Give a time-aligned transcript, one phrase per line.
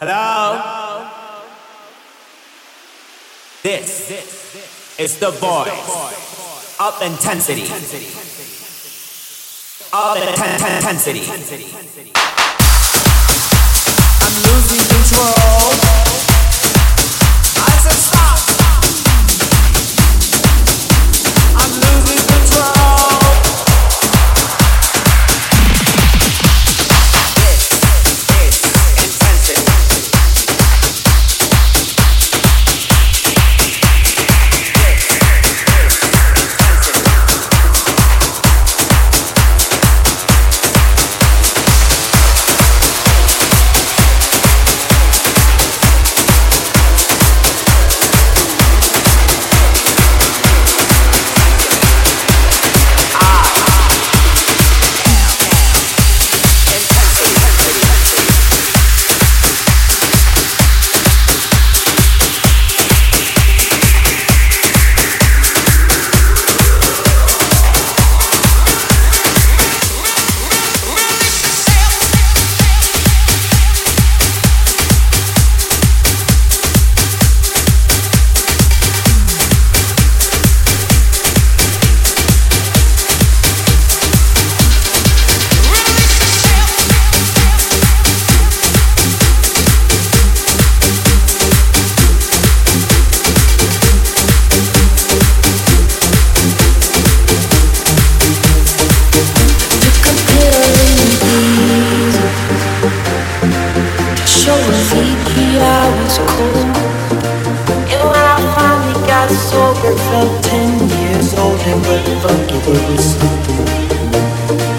[0.00, 0.54] Hello?
[3.64, 7.62] This is the voice of intensity.
[9.92, 11.26] Of intensity.
[14.22, 15.74] I'm losing control.
[17.58, 18.17] I said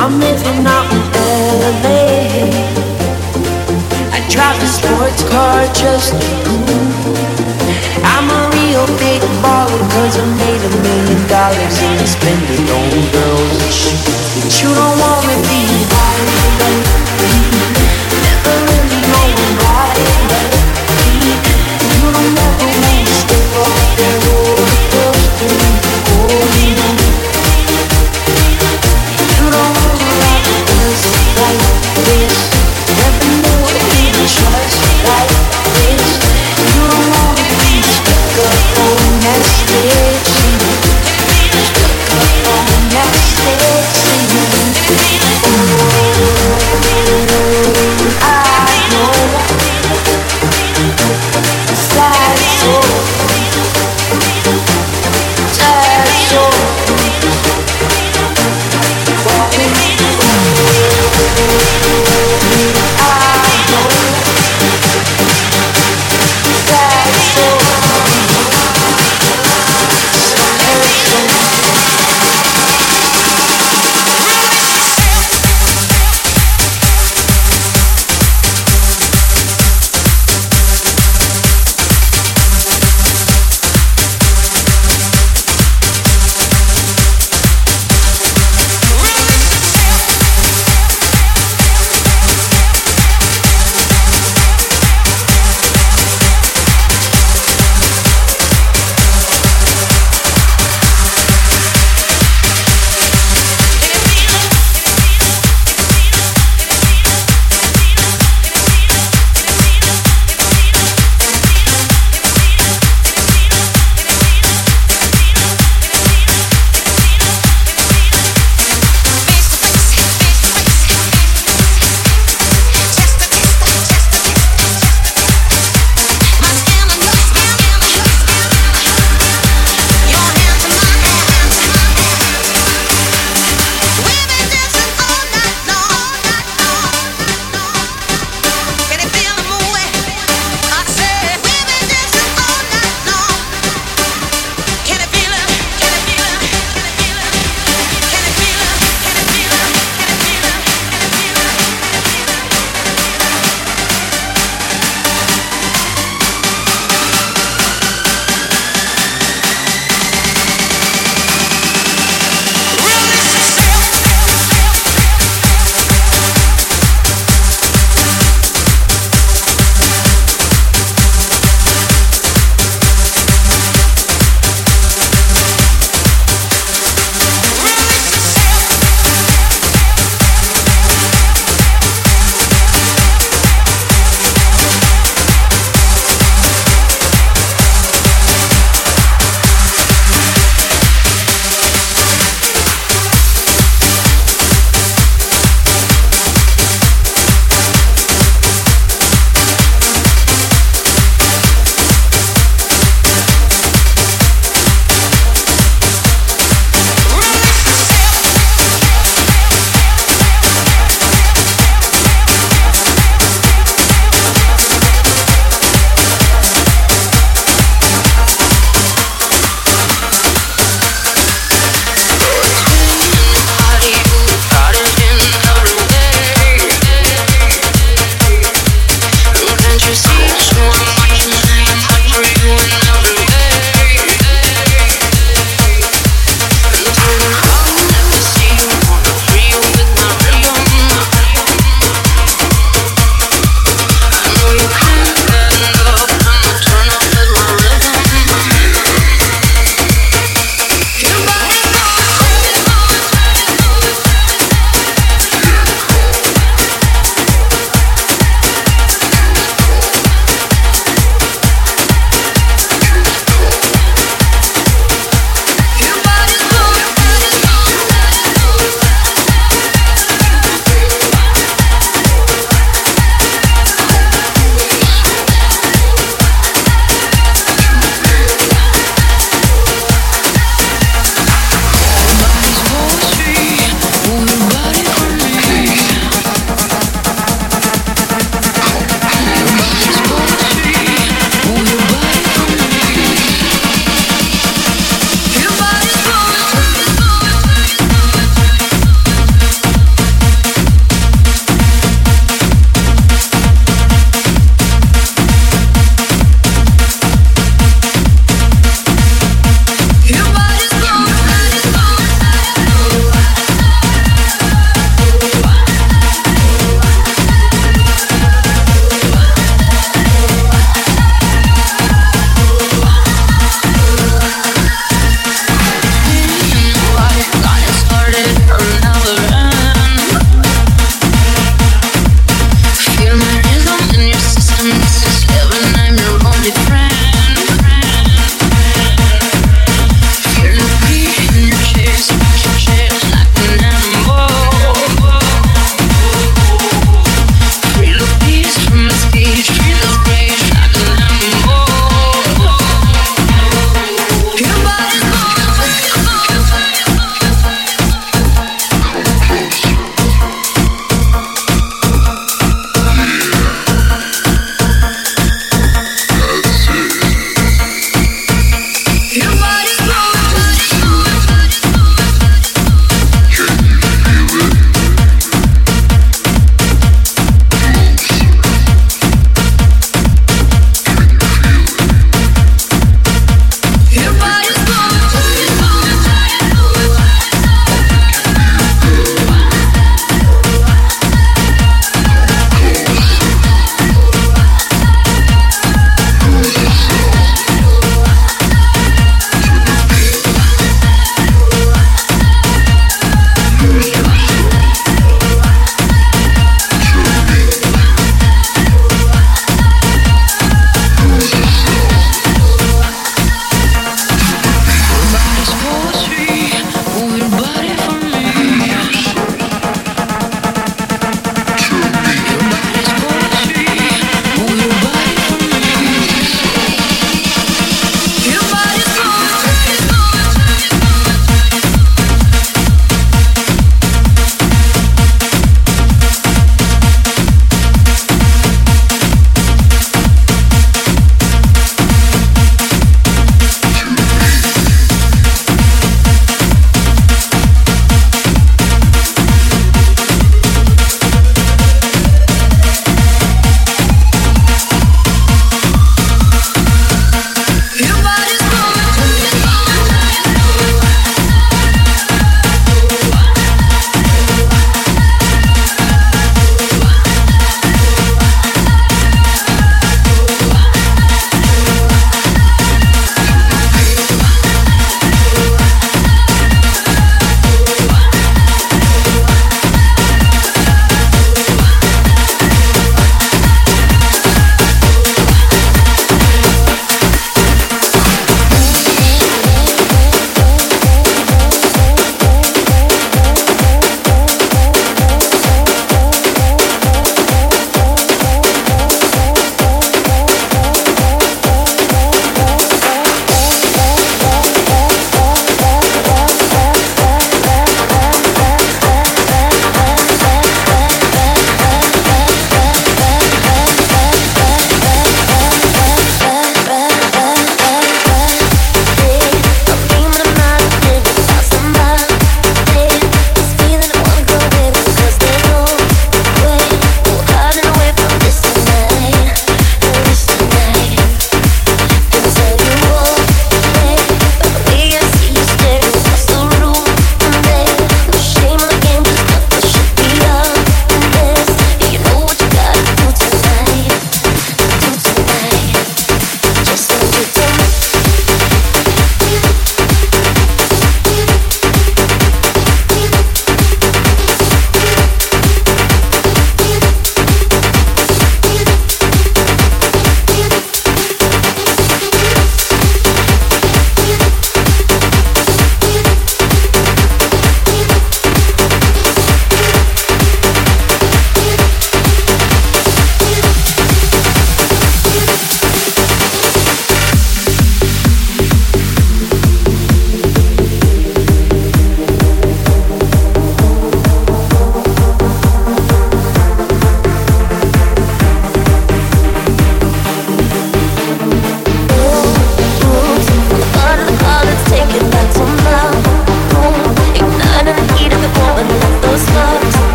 [0.00, 1.04] I'm living out in
[1.84, 2.48] LA.
[4.10, 6.54] I drive a sports car just to
[8.02, 11.76] I'm a real big baller, cause I made a million dollars
[12.08, 14.00] spend it on girls and.
[14.40, 15.62] But you don't wanna be
[15.92, 17.53] like me.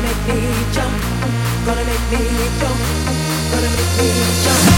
[0.00, 1.02] gonna make me jump,
[1.66, 2.80] gonna make me jump,
[3.52, 4.69] gonna make me jump.